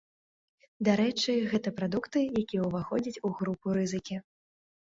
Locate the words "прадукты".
1.79-2.19